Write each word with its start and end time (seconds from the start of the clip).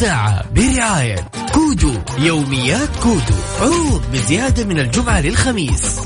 الساعة 0.00 0.44
برعاية 0.54 1.16
كودو 1.54 1.92
يوميات 2.18 2.88
كودو 3.02 3.34
عروض 3.60 4.02
بزيادة 4.12 4.64
من 4.64 4.78
الجمعة 4.78 5.20
للخميس. 5.20 6.00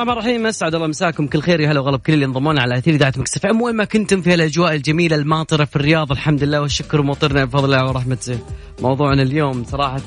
الرحمن 0.00 0.18
الرحيم 0.18 0.46
أسعد 0.46 0.74
الله 0.74 0.86
مساكم. 0.86 1.26
كل 1.26 1.40
خير 1.40 1.60
يا 1.60 1.72
هلا 1.72 1.80
وغلا 1.80 1.96
بكل 1.96 2.12
اللي 2.12 2.24
انضمون 2.24 2.58
على 2.58 2.78
أثير 2.78 2.94
إذاعة 2.94 3.12
مكسف 3.16 3.46
إم. 3.46 3.62
وين 3.62 3.76
ما 3.76 3.84
كنتم 3.84 4.22
في 4.22 4.34
الاجواء 4.34 4.74
الجميلة 4.74 5.16
الماطرة 5.16 5.64
في 5.64 5.76
الرياض 5.76 6.12
الحمد 6.12 6.44
لله 6.44 6.60
والشكر 6.60 7.02
مطرنا 7.02 7.44
بفضل 7.44 7.64
الله 7.64 7.88
ورحمته. 7.88 8.38
موضوعنا 8.82 9.22
اليوم 9.22 9.64
صراحة 9.64 9.98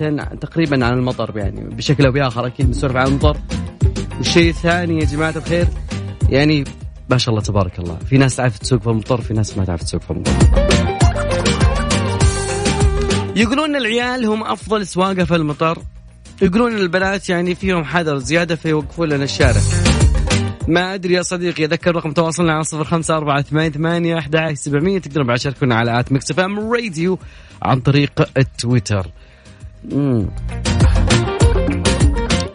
تقريبا 0.42 0.86
عن 0.86 0.94
المطر 0.94 1.38
يعني 1.38 1.76
بشكل 1.76 2.06
أو 2.06 2.12
بآخر 2.12 2.48
أكيد 2.48 2.66
بنسولف 2.66 2.96
عن 2.96 3.08
المطر 3.08 3.38
والشيء 4.18 4.50
الثاني 4.50 5.00
يا 5.00 5.06
جماعة 5.06 5.34
الخير 5.36 5.68
يعني 6.30 6.64
ما 7.10 7.18
شاء 7.18 7.30
الله 7.30 7.44
تبارك 7.44 7.80
الله 7.80 7.98
في 8.10 8.18
ناس 8.18 8.36
تعرف 8.36 8.58
تسوق 8.58 8.82
في 8.82 8.88
المطر 8.88 9.22
في 9.22 9.34
ناس 9.34 9.58
ما 9.58 9.66
تعرف 9.66 9.84
تسوق 9.84 10.02
في 10.02 10.12
المطر. 10.12 10.32
يقولون 13.36 13.76
العيال 13.76 14.26
هم 14.26 14.44
أفضل 14.44 14.88
سواقة 14.88 15.23
في 15.23 15.36
المطر 15.36 15.78
يقولون 16.42 16.78
البنات 16.78 17.30
يعني 17.30 17.56
فيهم 17.56 17.84
حذر 17.84 18.18
زيادة 18.18 18.56
فيوقفون 18.56 19.10
لنا 19.10 19.23
الشارع. 19.23 19.62
ما 20.67 20.94
أدري 20.94 21.13
يا 21.13 21.22
صديقي 21.22 21.66
أذكر 21.66 21.95
رقم 21.95 22.12
تواصلنا 22.12 22.53
على 22.53 22.63
صفر 22.63 22.84
خمسة 22.84 23.17
أربعة 23.17 23.41
ثمانية 23.41 23.70
ثمانية 23.70 24.17
أحد 24.17 24.53
سبعمية 24.53 25.00
تقدرون 25.00 25.28
بعد 25.28 25.38
تشاركونا 25.38 25.75
على 25.75 26.00
at 26.00 26.12
Mix 26.12 26.39
FM 26.39 26.59
Radio 26.73 27.20
عن 27.61 27.80
طريق 27.80 28.30
التويتر 28.38 29.08
مم. 29.92 30.30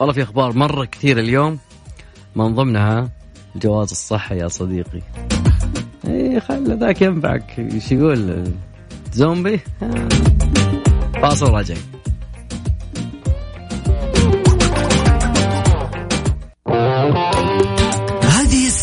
والله 0.00 0.12
في 0.12 0.22
أخبار 0.22 0.52
مرة 0.52 0.84
كثير 0.84 1.18
اليوم 1.18 1.58
من 2.36 2.54
ضمنها 2.54 3.10
الجواز 3.54 3.90
الصحي 3.90 4.38
يا 4.38 4.48
صديقي. 4.48 5.02
اي 6.06 6.40
خلي 6.40 6.74
ذاك 6.74 7.02
ينفعك 7.02 7.58
إيش 7.58 7.92
يقول؟ 7.92 8.52
زومبي؟ 9.12 9.60
فاصل 11.22 11.50
راجعين 11.50 11.97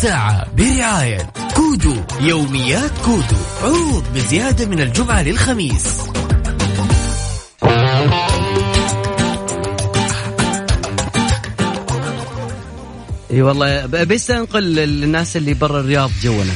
الساعة 0.06 0.56
برعاية 0.56 1.34
كودو 1.56 1.96
يوميات 2.22 2.92
كودو 3.06 3.36
عروض 3.64 4.04
بزيادة 4.16 4.66
من 4.66 4.82
الجمعة 4.82 5.24
للخميس. 5.24 6.02
إي 13.32 13.42
والله 13.42 13.86
بس 13.86 14.32
أنقل 14.32 14.64
للناس 14.64 15.38
اللي 15.38 15.54
برا 15.54 15.80
الرياض 15.80 16.12
جونا. 16.22 16.54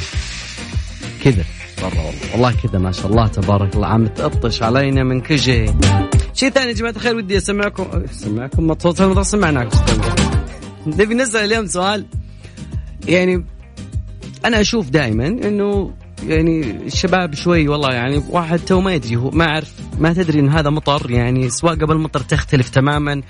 كذا. 1.24 1.44
برا 1.82 2.02
والله. 2.02 2.32
والله 2.32 2.54
كذا 2.64 2.80
ما 2.80 2.92
شاء 2.92 3.08
الله 3.08 3.28
تبارك 3.28 3.76
الله. 3.76 3.88
عم 3.88 4.08
تقطش 4.08 4.64
علينا 4.64 5.04
من 5.04 5.22
كل 5.22 5.40
شيء. 5.40 5.76
شيء 6.34 6.50
ثاني 6.50 6.68
يا 6.68 6.74
جماعة 6.74 6.92
الخير 6.92 7.16
ودي 7.16 7.38
اسمعكم 7.38 8.04
أسمعكم 8.12 8.68
ما 8.68 9.24
سمعناكم. 9.24 9.80
نبي 10.88 11.16
نسأل 11.16 11.46
اليوم 11.46 11.66
سؤال. 11.66 12.06
يعني 13.08 13.46
أنا 14.46 14.62
أشوف 14.62 14.90
دائما 14.90 15.28
إنه 15.28 15.94
يعني 16.28 16.62
الشباب 16.72 17.36
شوي 17.36 17.68
والله 17.68 17.94
يعني 17.94 18.24
واحد 18.30 18.60
تو 18.60 18.82
ما 18.82 18.94
يدري 18.94 19.16
هو 19.16 19.30
ما 19.30 19.46
أعرف 19.46 19.74
ما 20.00 20.14
تدري 20.14 20.40
إن 20.40 20.50
هذا 20.50 20.70
مطر 20.70 21.12
يعني 21.12 21.50
سواقه 21.50 21.86
بالمطر 21.86 22.20
تختلف 22.20 22.70
تماما 22.70 23.22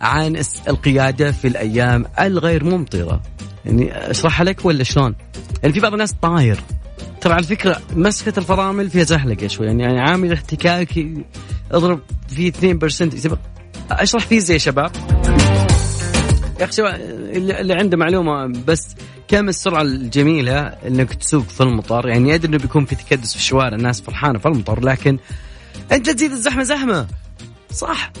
عن 0.00 0.42
القيادة 0.68 1.32
في 1.32 1.48
الأيام 1.48 2.04
الغير 2.20 2.64
ممطرة. 2.64 3.22
يعني 3.64 4.10
أشرحها 4.10 4.44
لك 4.44 4.64
ولا 4.64 4.84
شلون؟ 4.84 5.14
يعني 5.62 5.74
في 5.74 5.80
بعض 5.80 5.92
الناس 5.92 6.12
طاير. 6.12 6.60
ترى 7.20 7.34
على 7.34 7.42
فكرة 7.42 7.80
مسكه 7.96 8.38
الفرامل 8.38 8.90
فيها 8.90 9.04
زحلقة 9.04 9.46
شوي 9.46 9.66
يعني, 9.66 9.82
يعني 9.82 10.00
عامل 10.00 10.32
احتكاك 10.32 10.88
اضرب 11.72 12.00
فيه 12.28 12.52
2% 12.52 13.14
يسبق- 13.14 13.38
أشرح 13.90 14.26
فيه 14.26 14.38
زي 14.38 14.58
شباب؟ 14.58 14.90
يا 16.60 16.64
أخي 16.64 16.82
اللي 17.60 17.74
عنده 17.74 17.96
معلومة 17.96 18.46
بس 18.46 18.94
كم 19.28 19.48
السرعة 19.48 19.82
الجميلة 19.82 20.60
إنك 20.60 21.14
تسوق 21.14 21.44
في 21.44 21.60
المطر 21.60 22.08
يعني 22.08 22.34
ادري 22.34 22.48
إنه 22.48 22.58
بيكون 22.58 22.84
في 22.84 22.94
تكدس 22.94 23.30
في 23.30 23.36
الشوارع 23.38 23.76
الناس 23.76 24.00
فرحانة 24.00 24.38
في 24.38 24.48
المطر 24.48 24.80
لكن 24.84 25.18
أنت 25.92 26.10
تزيد 26.10 26.32
الزحمة 26.32 26.62
زحمة. 26.62 27.06
صح. 27.72 28.12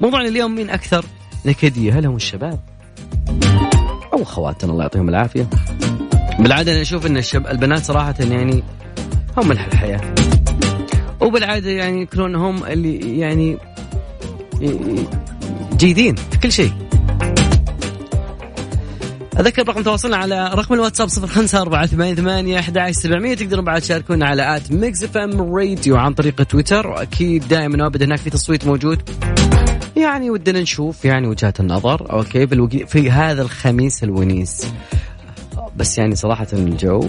موضوعنا 0.00 0.28
اليوم 0.28 0.54
مين 0.54 0.70
أكثر؟ 0.70 1.04
نكديه 1.46 1.98
هل 1.98 2.06
هم 2.06 2.16
الشباب. 2.16 2.60
أو 4.12 4.24
خواتنا 4.24 4.72
الله 4.72 4.82
يعطيهم 4.82 5.08
العافية. 5.08 5.48
بالعادة 6.38 6.72
أنا 6.72 6.82
أشوف 6.82 7.06
إن 7.06 7.16
الشب... 7.16 7.46
البنات 7.46 7.84
صراحة 7.84 8.14
يعني 8.20 8.62
هم 9.36 9.48
ملح 9.48 9.66
الحياة. 9.66 10.14
وبالعادة 11.20 11.70
يعني 11.70 12.02
يكونون 12.02 12.34
هم 12.34 12.64
اللي 12.64 13.18
يعني 13.18 13.58
جيدين 15.76 16.14
في 16.14 16.38
كل 16.38 16.52
شيء. 16.52 16.87
أذكر 19.38 19.68
رقم 19.68 19.82
تواصلنا 19.82 20.16
على 20.16 20.50
رقم 20.54 20.74
الواتساب 20.74 21.08
صفر 21.08 21.26
خمسة 21.26 21.62
أربعة 21.62 21.86
ثمانية 21.86 22.14
ثمانية 22.14 22.58
أحد 22.58 22.90
سبعمية 22.90 23.34
تقدرون 23.34 23.64
بعد 23.64 23.80
تشاركونا 23.80 24.26
على 24.26 24.56
at 24.56 24.72
Mix 24.72 25.04
FM 25.04 25.54
Radio 25.54 25.96
عن 25.96 26.14
طريق 26.14 26.42
تويتر. 26.42 26.86
وأكيد 26.86 27.48
دائما 27.48 27.84
وأبدا 27.84 28.04
هناك 28.04 28.18
في 28.18 28.30
تصويت 28.30 28.66
موجود. 28.66 29.10
يعني 29.96 30.30
ودنا 30.30 30.60
نشوف 30.60 31.04
يعني 31.04 31.26
وجهات 31.26 31.60
النظر. 31.60 32.12
okay 32.12 32.46
في, 32.46 32.54
الوقي... 32.54 32.86
في 32.86 33.10
هذا 33.10 33.42
الخميس 33.42 34.04
الونيس. 34.04 34.66
بس 35.76 35.98
يعني 35.98 36.14
صراحة 36.14 36.46
الجو 36.52 37.08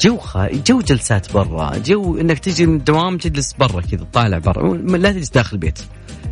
جو 0.00 0.16
خا... 0.16 0.48
جو 0.66 0.80
جلسات 0.80 1.32
برا. 1.32 1.78
جو 1.78 2.20
إنك 2.20 2.38
تجي 2.38 2.66
من 2.66 2.76
الدوام 2.76 3.18
تجلس 3.18 3.52
برا 3.52 3.80
كذا 3.80 4.06
طالع 4.12 4.38
برا. 4.38 4.76
لا 4.76 5.12
تجلس 5.12 5.30
داخل 5.30 5.56
البيت. 5.56 5.78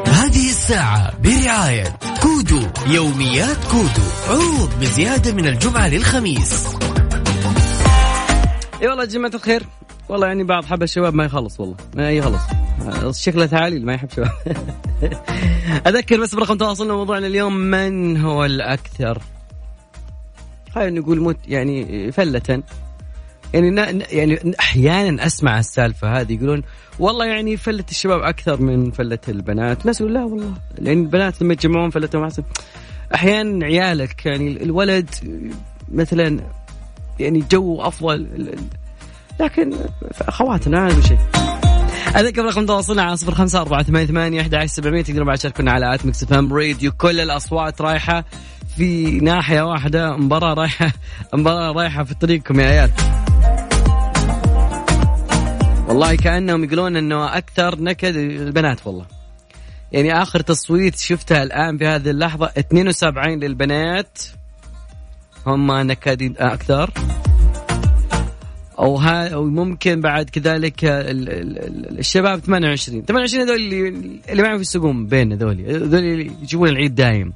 هذه 0.07 0.51
الساعة 0.51 1.21
برعاية 1.21 1.99
كودو. 2.23 2.61
يوميات 2.87 3.65
كودو. 3.71 4.03
عروض 4.29 4.71
بزيادة 4.81 5.33
من 5.33 5.47
الجمعة 5.47 5.89
للخميس. 5.89 6.67
إي 8.83 8.89
والله 8.89 9.03
يا 9.03 9.09
جماعة 9.09 9.35
الخير. 9.35 9.63
والله 10.11 10.27
يعني 10.27 10.45
بعض 10.45 10.65
حب 10.65 10.83
الشباب 10.83 11.15
ما 11.15 11.25
يخلص 11.25 11.61
والله. 11.61 11.77
ما 11.95 12.11
يخلص. 12.11 12.43
شكله 13.23 13.47
تعاليل 13.47 13.87
ما 13.87 13.95
يحب 13.95 14.09
شباب. 14.11 14.31
أذكر 15.87 16.21
بس 16.21 16.35
برقم 16.35 16.57
تواصلنا 16.57 16.95
موضوعنا 16.95 17.27
اليوم 17.27 17.57
من 17.57 18.17
هو 18.17 18.45
الأكثر؟ 18.45 19.23
خلينا 20.75 21.01
نقول 21.01 21.21
مت 21.21 21.37
يعني 21.49 22.13
فلة. 22.13 22.63
يعني 23.55 24.03
يعني 24.11 24.55
أحيانا 24.61 25.27
أسمع 25.27 25.59
السالفة 25.59 26.21
هذه 26.21 26.33
يقولون 26.35 26.63
والله 26.99 27.25
يعني 27.27 27.57
فلة 27.57 27.85
الشباب 27.91 28.21
أكثر 28.21 28.63
من 28.63 28.91
فلة 28.91 29.19
البنات، 29.29 29.87
ناس 29.87 30.01
يقول 30.01 30.15
لا 30.15 30.25
والله 30.25 30.55
لأن 30.79 31.03
البنات 31.03 31.43
لما 31.43 31.53
يتجمعون 31.53 31.91
فلتهم 31.91 32.23
احسن. 32.23 32.43
أحيانا 33.15 33.67
عيالك 33.67 34.27
يعني 34.27 34.63
الولد 34.63 35.11
مثلا 35.93 36.41
يعني 37.21 37.45
جو 37.51 37.83
أفضل 37.83 38.27
لكن 39.41 39.73
اخواتنا 40.21 40.87
هذا 40.89 41.01
شيء. 41.01 41.19
أذكر 42.17 42.45
رقم 42.45 42.67
تواصلنا 42.67 43.03
على 43.03 43.17
صفر 43.17 43.35
خمسة 43.35 43.61
أربعة 43.61 43.83
ثمانية 43.83 44.07
ثمانية 44.07 44.41
أحد 44.41 44.65
سبعمية. 44.65 45.03
تقدرون 45.03 45.27
بعد 45.27 45.39
تشاركونا 45.39 45.73
على 45.73 45.95
at 45.95 46.07
Mix 46.07 46.25
FM 46.25 46.53
Radio. 46.53 46.93
كل 46.93 47.21
الأصوات 47.21 47.81
رايحة 47.81 48.25
في 48.77 49.21
ناحية 49.21 49.63
واحدة 49.63 50.17
مباراة 50.17 50.55
رايحة 50.55 50.93
مباراة 51.35 51.73
رايحة 51.73 52.05
في 52.05 52.15
طريقكم 52.15 52.61
يا 52.61 52.67
عيال. 52.67 52.91
والله 55.89 56.15
كأنهم 56.15 56.65
يقولون 56.65 56.97
أنه 56.97 57.37
أكثر 57.37 57.81
نكد 57.81 58.17
البنات 58.17 58.87
والله. 58.87 59.07
يعني 59.93 60.23
آخر 60.23 60.41
تصويت 60.41 60.99
شفتها 60.99 61.43
الآن 61.43 61.79
في 61.79 61.87
هذه 61.87 62.11
اللحظة 62.11 62.51
72 62.59 63.41
للبنات. 63.41 64.19
هم 65.47 65.73
نكدين 65.73 66.35
أكثر. 66.39 66.91
أو 68.81 68.97
ها 68.97 69.29
أو 69.29 69.45
ممكن 69.45 70.01
بعد 70.01 70.31
كذلك 70.31 70.81
الشباب 70.85 72.39
28 72.41 73.03
28 73.03 73.45
هذول 73.45 73.57
اللي 73.57 73.89
اللي 74.29 74.43
معهم 74.43 74.61
يسوقون 74.61 75.07
بين 75.07 75.33
هذول 75.33 75.61
هذول 75.61 76.05
اللي 76.05 76.33
يجيبون 76.43 76.69
العيد 76.69 76.95
دايم. 76.95 77.33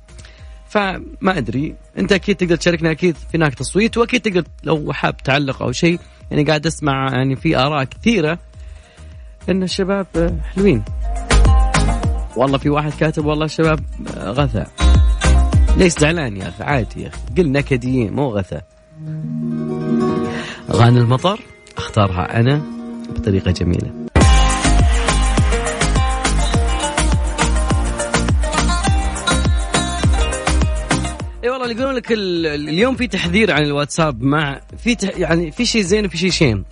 فما 0.68 1.38
أدري 1.38 1.74
أنت 1.98 2.12
أكيد 2.12 2.36
تقدر 2.36 2.56
تشاركنا 2.56 2.90
أكيد 2.90 3.16
في 3.16 3.38
هناك 3.38 3.54
تصويت 3.54 3.96
وأكيد 3.96 4.20
تقدر 4.20 4.44
لو 4.64 4.92
حاب 4.92 5.16
تعلق 5.16 5.62
أو 5.62 5.72
شيء 5.72 5.98
يعني 6.30 6.44
قاعد 6.44 6.66
أسمع 6.66 7.12
يعني 7.12 7.36
في 7.36 7.56
آراء 7.56 7.84
كثيرة 7.84 8.38
إن 9.48 9.62
الشباب 9.62 10.06
حلوين. 10.54 10.84
والله 12.36 12.58
في 12.58 12.70
واحد 12.70 12.92
كاتب 13.00 13.24
والله 13.24 13.44
الشباب 13.44 13.80
غثى 14.16 14.64
ليش 15.76 15.92
زعلان 15.92 16.36
يا 16.36 16.48
أخي 16.48 16.64
عادي 16.64 17.02
يا 17.02 17.08
أخي. 17.08 17.18
قل 17.38 17.52
نكديين 17.52 18.12
مو 18.12 18.28
غثى 18.28 18.60
أغاني 20.74 20.98
المطر 20.98 21.40
أختارها 21.76 22.40
أنا 22.40 22.62
بطريقة 23.16 23.50
جميلة. 23.50 23.90
إي 31.44 31.50
والله 31.50 31.64
اللي 31.64 31.74
يقولون 31.74 31.94
لك 31.94 32.12
اليوم 32.12 32.96
في 32.96 33.06
تحذير 33.06 33.52
عن 33.52 33.62
الواتساب 33.62 34.22
مع 34.22 34.60
في 34.78 34.94
تح 34.94 35.18
يعني 35.18 35.50
في 35.50 35.66
شيء 35.66 35.82
زين 35.82 36.06
وفي 36.06 36.18
شيء 36.18 36.30
شين. 36.30 36.64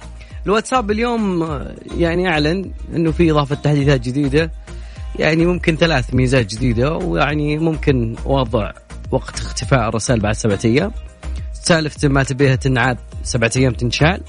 الواتساب 0.47 0.91
اليوم 0.91 1.59
يعني 1.97 2.29
أعلن 2.29 2.71
إنه 2.97 3.11
في 3.11 3.31
إضافة 3.31 3.55
تحديثات 3.55 4.01
جديدة. 4.01 4.51
يعني 5.19 5.47
ممكن 5.47 5.77
ثلاث 5.77 6.15
ميزات 6.15 6.47
جديدة 6.47 6.93
ويعني 6.93 7.59
ممكن 7.59 8.17
وضع 8.25 8.73
وقت 9.11 9.41
اختفاء 9.41 9.89
الرسائل 9.89 10.21
بعد 10.21 10.35
سبعة 10.35 10.61
أيام. 10.65 10.93
سالفة 11.53 12.09
ما 12.09 12.23
تبيها 12.23 12.57
تنعاد 12.57 12.99
سبعة 13.23 13.51
أيام 13.57 13.73
تنشال. 13.73 14.21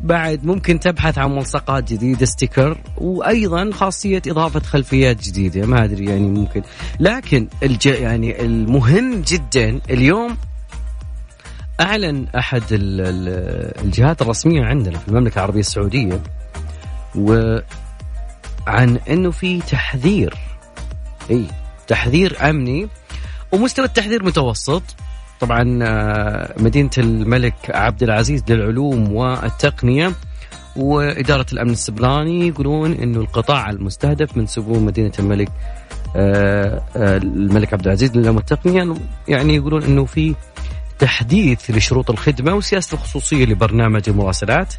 بعد 0.00 0.44
ممكن 0.44 0.80
تبحث 0.80 1.18
عن 1.18 1.30
ملصقات 1.30 1.92
جديدة 1.92 2.26
ستيكر 2.26 2.78
وأيضا 2.96 3.70
خاصية 3.72 4.22
إضافة 4.26 4.60
خلفيات 4.60 5.22
جديدة. 5.22 5.66
ما 5.66 5.84
أدري 5.84 6.04
يعني 6.04 6.28
ممكن. 6.28 6.62
لكن 7.00 7.48
الج... 7.62 7.86
يعني 7.86 8.40
المهم 8.40 9.22
جدا 9.22 9.80
اليوم 9.90 10.36
أعلن 11.80 12.26
أحد 12.38 12.62
الجهات 12.70 14.22
الرسمية 14.22 14.64
عندنا 14.64 14.98
في 14.98 15.08
المملكة 15.08 15.34
العربية 15.34 15.60
السعودية 15.60 16.22
وعن 17.14 17.62
أنه 19.10 19.30
في 19.30 19.60
تحذير. 19.60 20.34
أي 21.30 21.44
تحذير 21.86 22.50
أمني 22.50 22.88
ومستوى 23.52 23.84
التحذير 23.84 24.24
متوسط. 24.24 24.82
طبعا 25.40 25.78
آه، 25.82 26.54
مدينة 26.58 26.90
الملك 26.98 27.54
عبد 27.70 28.02
العزيز 28.02 28.44
للعلوم 28.48 29.12
والتقنية 29.12 30.12
وإدارة 30.76 31.46
الأمن 31.52 31.70
السبراني 31.70 32.48
يقولون 32.48 32.92
أنه 32.92 33.20
القطاع 33.20 33.70
المستهدف 33.70 34.36
من 34.36 34.46
سبون 34.46 34.84
مدينة 34.84 35.12
الملك 35.18 35.48
آه، 36.16 36.82
آه، 36.96 37.16
الملك 37.16 37.72
عبد 37.72 37.86
العزيز 37.86 38.16
للعلوم 38.16 38.36
والتقنية. 38.36 38.94
يعني 39.28 39.54
يقولون 39.54 39.82
أنه 39.82 40.04
في 40.04 40.34
تحديث 40.98 41.70
لشروط 41.70 42.10
الخدمة 42.10 42.54
وسياسة 42.54 42.94
الخصوصية 42.94 43.44
لبرنامج 43.44 44.08
المراسلات 44.08 44.74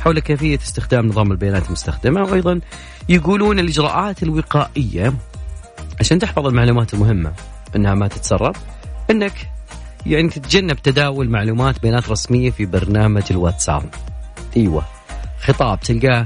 حول 0.00 0.20
كيفية 0.20 0.58
استخدام 0.58 1.06
نظام 1.06 1.32
البيانات 1.32 1.66
المستخدمة. 1.66 2.22
وأيضا 2.22 2.60
يقولون 3.08 3.58
الإجراءات 3.58 4.22
الوقائية 4.22 5.14
عشان 6.00 6.18
تحفظ 6.18 6.46
المعلومات 6.46 6.94
المهمة 6.94 7.32
أنها 7.76 7.94
ما 7.94 8.08
تتسرب 8.08 8.56
أنك 9.10 9.32
يعني 10.06 10.28
تتجنب 10.28 10.76
تداول 10.76 11.28
معلومات 11.28 11.82
بيانات 11.82 12.08
رسمية 12.08 12.50
في 12.50 12.66
برنامج 12.66 13.22
الواتساب. 13.30 13.82
أيوه. 14.56 14.84
خطاب 15.40 15.80
تلقاه 15.80 16.24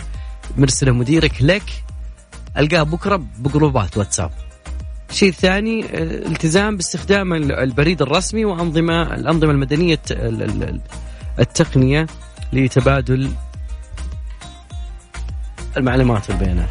مرسله 0.57 0.93
مديرك 0.93 1.43
لك 1.43 1.63
ألقاه 2.59 2.83
بكرة 2.83 3.23
بجروبات 3.39 3.97
واتساب. 3.97 4.31
الشيء 5.11 5.29
الثاني 5.29 5.87
التزام 6.03 6.77
باستخدام 6.77 7.33
البريد 7.33 8.03
الرسمي 8.03 8.45
وأنظمة 8.45 9.15
الأنظمة 9.15 9.51
المدنية 9.51 10.01
التقنية 11.39 12.07
لتبادل 12.53 13.31
المعلومات 15.77 16.31
والبيانات. 16.31 16.69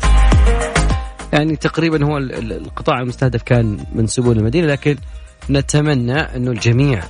يعني 1.34 1.56
تقريبا 1.56 2.06
هو 2.06 2.18
القطاع 2.18 3.02
المستهدف 3.02 3.44
كان 3.44 3.86
من 3.96 4.08
سبل 4.08 4.38
المدينة 4.38 4.68
لكن 4.68 4.98
نتمنى 5.50 6.20
أنه 6.20 6.52
الجميع 6.52 7.04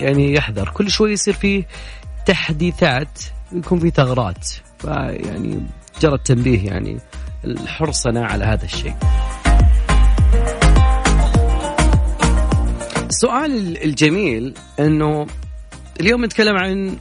يعني 0.00 0.34
يحذر. 0.34 0.68
كل 0.68 0.90
شوي 0.90 1.12
يصير 1.12 1.34
فيه 1.34 1.64
تحديثات 2.26 3.18
يكون 3.52 3.78
في 3.78 3.90
ثغرات. 3.90 4.48
فيعني 4.78 5.60
جرى 6.00 6.14
التنبيه 6.14 6.66
يعني 6.66 6.98
حرصنا 7.66 8.26
على 8.26 8.44
هذا 8.44 8.64
الشيء. 8.64 8.94
السؤال 13.08 13.84
الجميل 13.84 14.54
أنه 14.80 15.26
اليوم 16.00 16.24
نتكلم 16.24 16.56
عن 16.56 16.96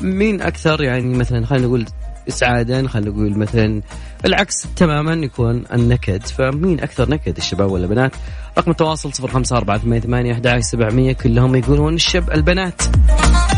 مين 0.00 0.42
أكثر؟ 0.42 0.82
يعني 0.82 1.14
مثلا 1.14 1.46
خلينا 1.46 1.66
نقول 1.66 1.86
اسعادا 2.28 2.88
خلينا 2.88 3.10
نقول 3.10 3.38
مثلا 3.38 3.82
العكس 4.24 4.66
تماما 4.76 5.12
يكون 5.12 5.64
النكد. 5.72 6.26
فمين 6.26 6.80
أكثر 6.80 7.10
نكد 7.10 7.36
الشباب 7.36 7.72
ولا 7.72 7.86
بنات؟ 7.86 8.12
رقم 8.58 8.70
التواصل 8.70 9.12
05488 9.12 11.12
كلهم 11.12 11.54
يقولون 11.54 11.94
الشب 11.94 12.30
البنات. 12.30 12.82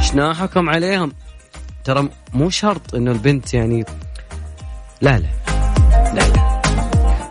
شنا 0.03 0.35
حكم 0.35 0.70
عليهم؟ 0.70 1.12
ترى 1.85 2.09
مو 2.35 2.50
شرط 2.50 2.94
إنه 2.94 3.12
البنت 3.12 3.55
يعني 3.55 3.85
لا 5.00 5.19
لا 5.19 5.29
لا 6.15 6.29
لا. 6.29 6.62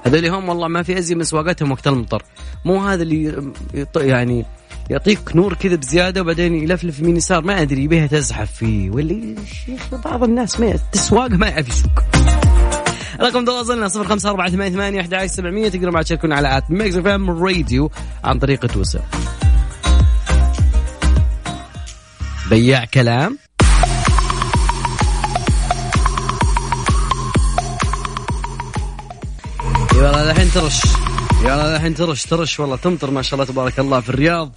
هذول 0.06 0.26
هم 0.26 0.50
والله 0.50 0.68
ما 0.68 0.84
في 0.84 0.98
ازي 0.98 1.16
من 1.16 1.24
سواقتهم 1.24 1.72
وقت 1.72 1.88
المطر. 1.88 2.24
مو 2.66 2.84
هذا 2.84 3.04
اللي 3.04 3.52
يعني 3.96 4.46
يعطيك 4.92 5.36
نور 5.36 5.54
كذا 5.54 5.76
بزيادة 5.76 6.22
وبعدين 6.22 6.56
يلفلف 6.56 7.00
يمين 7.00 7.18
يسار 7.18 7.42
ما 7.44 7.62
أدري 7.62 7.84
يبيها 7.84 8.08
تزحف 8.08 8.52
فيه. 8.52 8.90
واللي 8.90 9.36
بعض 10.06 10.24
الناس 10.24 10.60
ما 10.60 10.80
تسواق 10.92 11.30
ما 11.30 11.48
يعرف 11.48 11.70
يسوق. 11.70 11.92
رقم 13.22 13.46
تواصلنا 13.46 13.88
صفر 13.88 14.08
خمسة 14.08 14.30
أربعة 14.30 14.50
ثمانية 14.50 14.74
ثمانية 14.74 15.02
أحد 15.02 15.14
عشر 15.14 15.28
سبعمية 15.28 15.70
تقدروا 15.70 15.94
بعد 15.94 16.04
تشاركونا 16.04 16.36
على 16.36 16.58
at 16.58 16.72
Mix 16.72 16.96
FM 16.96 17.44
Radio 17.44 17.92
عن 18.24 18.40
طريق 18.40 18.66
تويتر. 18.66 19.02
بياع 22.50 22.86
كلام. 22.86 23.38
يلا 29.96 30.32
الحين 30.32 30.52
ترش. 30.52 30.82
يلا 31.44 31.76
الحين 31.76 31.96
ترش 31.96 32.26
ترش 32.26 32.60
والله 32.60 32.76
تمطر 32.76 33.12
ما 33.12 33.22
شاء 33.22 33.34
الله 33.34 33.54
تبارك 33.54 33.80
الله 33.80 34.00
في 34.00 34.10
الرياض. 34.10 34.52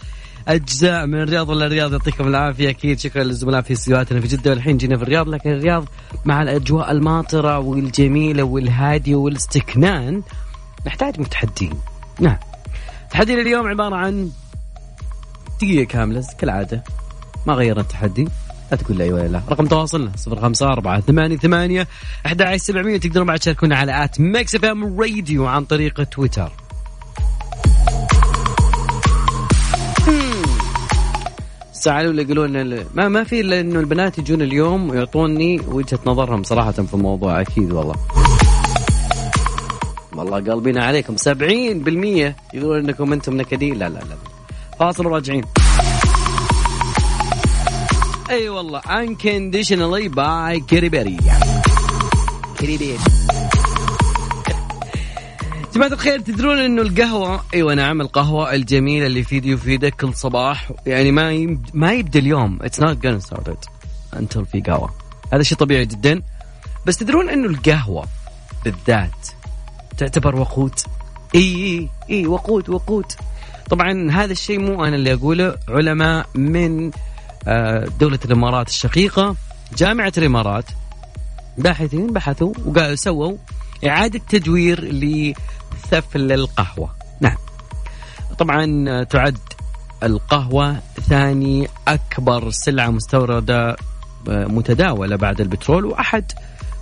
أجزاء 0.48 1.06
من 1.06 1.20
الرياض 1.20 1.48
ولا 1.48 1.66
الرياض 1.66 1.92
يعطيكم 1.92 2.28
العافية. 2.28 2.70
أكيد 2.70 2.98
شكرا 2.98 3.22
للزملاء 3.22 3.60
في 3.60 3.72
استديوهاتنا 3.72 4.20
في 4.20 4.28
جدة 4.28 4.50
والحين 4.50 4.76
جينا 4.76 4.96
في 4.96 5.02
الرياض 5.02 5.28
لكن 5.28 5.50
الرياض 5.50 5.88
مع 6.24 6.42
الأجواء 6.42 6.90
الماطرة 6.90 7.58
والجميلة 7.58 8.42
والهادية 8.42 9.14
والاستكنان 9.14 10.22
نحتاج 10.86 11.20
متحدين. 11.20 11.72
نعم. 12.20 12.36
تحدينا 13.10 13.42
اليوم 13.42 13.66
عبارة 13.66 13.96
عن 13.96 14.30
دقيقة 15.60 15.84
كاملة 15.84 16.24
كالعادة. 16.38 16.84
ما 17.46 17.54
غيرنا 17.54 17.80
التحدي؟ 17.80 18.28
لا 18.70 18.76
تقول 18.76 18.96
لي 18.96 19.04
أيوه 19.04 19.26
لا. 19.26 19.42
رقم 19.48 19.66
تواصلنا 19.66 20.12
صفر 20.16 20.40
خمسة 20.40 20.66
أربعة 20.66 21.00
ثمانية 21.00 21.36
ثمانية 21.36 21.88
أحد 22.26 22.42
عشر 22.42 22.56
سبعمية 22.56 22.96
تقدروا 22.96 23.26
بعد 23.26 23.38
تشاركونا 23.38 23.76
على 23.76 24.04
at 24.04 24.20
Mix 24.20 24.54
FM 24.54 25.00
Radio 25.00 25.46
عن 25.46 25.64
طريق 25.64 26.02
تويتر. 26.02 26.63
ساعة 31.84 32.00
اللي 32.00 32.22
يقولون 32.22 32.84
ما 32.94 33.08
ما 33.08 33.24
في 33.24 33.40
إلا 33.40 33.60
إنه 33.60 33.80
البنات 33.80 34.18
يجون 34.18 34.42
اليوم 34.42 34.90
ويعطوني 34.90 35.60
وجهة 35.68 35.98
نظرهم 36.06 36.42
صراحة 36.42 36.72
في 36.72 36.94
الموضوع 36.94 37.40
أكيد 37.40 37.72
والله. 37.72 37.94
والله 40.16 40.36
قلبنا 40.36 40.84
عليكم. 40.84 41.16
70% 41.16 42.34
يقولون 42.54 42.78
إنكم 42.78 43.12
أنتم 43.12 43.36
نكدين. 43.36 43.74
لا 43.78 43.88
لا 43.88 43.98
لا. 43.98 44.16
فاصل 44.78 45.06
وراجعين. 45.06 45.44
أي 48.30 48.48
والله 48.48 48.80
unconditionally 48.80 50.08
by 50.08 50.66
Katy 50.68 50.88
Perry 50.88 51.16
Katy 52.58 52.76
Perry 52.76 52.98
جماعة 55.74 55.92
الخير 55.92 56.20
تدرون 56.20 56.58
إنه 56.58 56.82
القهوة 56.82 57.44
أيوه 57.54 57.74
نعم 57.74 58.00
القهوة 58.00 58.54
الجميلة 58.54 59.06
اللي 59.06 59.20
يفيد 59.20 59.46
يفيدك 59.46 59.94
كل 59.94 60.14
صباح. 60.14 60.72
يعني 60.86 61.12
ما. 61.12 61.58
ما 61.74 61.92
يبدأ 61.92 62.18
اليوم. 62.18 62.58
it's 62.62 62.80
not 62.80 63.06
gonna 63.06 63.36
hit 63.36 63.68
until 64.18 64.42
في 64.42 64.60
قهوة. 64.60 64.90
هذا 65.32 65.42
شيء 65.42 65.58
طبيعي 65.58 65.86
جدا. 65.86 66.22
بس 66.86 66.96
تدرون 66.96 67.30
إنه 67.30 67.46
القهوة 67.46 68.06
بالذات 68.64 69.28
تعتبر 69.98 70.36
وقود. 70.36 70.72
إي 71.34 71.40
إي 71.40 71.88
إي 72.10 72.26
وقود 72.26 72.70
وقود. 72.70 73.06
طبعا 73.70 74.10
هذا 74.10 74.32
الشيء 74.32 74.58
مو 74.58 74.84
أنا 74.84 74.96
اللي 74.96 75.12
أقوله. 75.12 75.56
علماء 75.68 76.26
من 76.34 76.90
آه، 77.48 77.88
دولة 78.00 78.18
الإمارات 78.24 78.68
الشقيقة 78.68 79.36
جامعة 79.76 80.12
الإمارات 80.18 80.64
باحثين 81.58 82.06
بحثوا 82.06 82.52
وقالوا 82.66 82.94
سووا 82.94 83.36
إعادة 83.86 84.20
تدوير 84.28 84.84
لثفل 85.84 86.32
القهوة. 86.32 86.90
نعم. 87.20 87.36
طبعا 88.38 89.02
تعد 89.02 89.38
القهوة 90.02 90.76
ثاني 91.08 91.68
أكبر 91.88 92.50
سلعة 92.50 92.90
مستوردة 92.90 93.76
آه، 94.28 94.46
متداولة 94.46 95.16
بعد 95.16 95.40
البترول 95.40 95.84
وأحد 95.84 96.32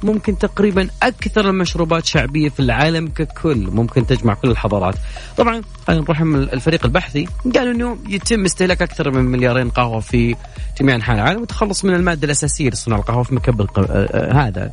ممكن 0.02 0.38
تقريبا 0.38 0.88
أكثر 1.02 1.48
المشروبات 1.48 2.06
شعبية 2.06 2.48
في 2.48 2.60
العالم 2.60 3.08
ككل. 3.08 3.70
ممكن 3.70 4.06
تجمع 4.06 4.34
كل 4.34 4.50
الحضارات. 4.50 4.94
طبعا 5.36 5.62
نروح 5.88 6.20
الفريق 6.20 6.84
البحثي 6.84 7.28
قالوا 7.54 7.72
إنه 7.72 7.98
يتم 8.08 8.44
استهلاك 8.44 8.82
أكثر 8.82 9.10
من 9.10 9.24
مليارين 9.24 9.70
قهوة 9.70 10.00
في 10.00 10.36
جميع 10.80 10.94
أنحاء 10.94 11.16
العالم 11.16 11.42
وتخلص 11.42 11.84
من 11.84 11.94
المادة 11.94 12.24
الأساسية 12.24 12.70
لصناعه 12.70 12.98
القهوة 12.98 13.22
في 13.22 13.34
مكب 13.34 13.60
آه، 13.60 13.66
آه، 13.78 14.32
هذا. 14.32 14.72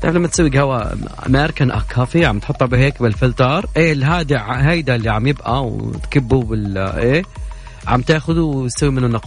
تعرف 0.00 0.14
لما 0.16 0.28
تسوي 0.28 0.50
قهوة 0.50 0.96
امريكان 1.26 1.80
كافي 1.88 2.24
عم 2.24 2.38
تحطها 2.38 2.66
بهيك 2.66 3.02
بالفلتر 3.02 3.66
إيه 3.76 3.92
الهادئ 3.92 4.38
هيدا 4.38 4.94
اللي 4.94 5.10
عم 5.10 5.26
يبقى 5.26 5.64
وتكبه 5.66 6.42
بال 6.42 6.78
إيه 6.78 7.22
عم 7.86 8.00
تاخذه 8.02 8.40
وتسوي 8.40 8.90
منه 8.90 9.20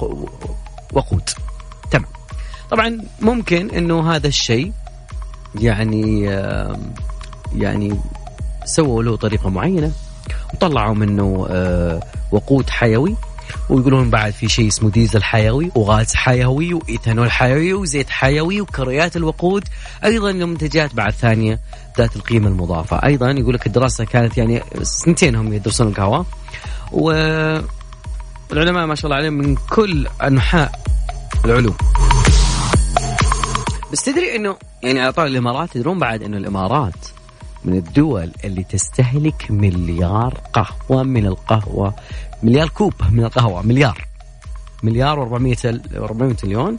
وقود. 0.94 1.30
تمام. 1.92 2.06
طبعا 2.72 2.98
ممكن 3.22 3.70
إنه 3.70 4.12
هذا 4.12 4.28
الشيء 4.28 4.72
يعني 5.56 6.24
يعني 7.56 8.00
سووا 8.66 9.04
له 9.04 9.16
طريقة 9.16 9.50
معينة 9.50 9.92
وطلعوا 10.54 10.96
منه 10.96 11.48
آه، 11.50 12.00
وقود 12.32 12.70
حيوي. 12.70 13.16
ويقولون 13.70 14.10
بعد 14.10 14.34
في 14.34 14.50
شيء 14.50 14.68
اسمه 14.68 14.90
ديزل 14.90 15.24
حيوي 15.24 15.72
وغاز 15.76 16.16
حيوي 16.16 16.74
وإيثانول 16.74 17.32
حيوي 17.32 17.74
وزيت 17.74 18.10
حيوي 18.10 18.62
وكريات 18.62 19.16
الوقود. 19.18 19.64
أيضا 20.04 20.32
منتجات 20.32 20.96
بعد 20.96 21.12
ثانية 21.12 21.60
ذات 21.98 22.16
القيمة 22.16 22.48
المضافة. 22.48 23.04
أيضا 23.04 23.32
يقول 23.32 23.54
لك 23.54 23.68
الدراسة 23.68 24.06
كانت 24.06 24.38
يعني 24.38 24.64
سنتين 24.82 25.36
هم 25.36 25.54
يدرسون 25.54 25.88
القهوة. 25.88 26.26
والعلماء 26.92 27.66
ما 28.86 28.96
شاء 28.96 29.06
الله 29.06 29.16
عليهم 29.16 29.34
من 29.34 29.56
كل 29.70 30.08
أنحاء 30.24 30.80
العلوم. 31.46 31.78
بس 33.92 34.04
تدري 34.04 34.36
إنه 34.36 34.56
يعني 34.84 35.00
على 35.00 35.12
طول 35.12 35.28
الإمارات 35.28 35.70
تدرون 35.72 36.00
بعد 36.00 36.24
إنه 36.24 36.38
الإمارات 36.38 36.94
من 37.66 37.78
الدول 37.78 38.32
اللي 38.46 38.64
تستهلك 38.64 39.46
مليار 39.50 40.42
قهوة 40.54 41.04
من 41.04 41.26
القهوة 41.26 41.94
مليار 42.44 42.70
كوب 42.70 42.94
من 43.12 43.24
القهوة 43.24 43.62
مليار. 43.62 44.08
مليار 44.84 45.26
و400 45.26 45.96
400 45.96 46.36
مليون. 46.44 46.76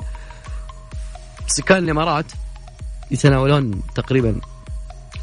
سكان 1.47 1.79
الإمارات 1.79 2.25
يتناولون 3.11 3.83
تقريبا 3.95 4.41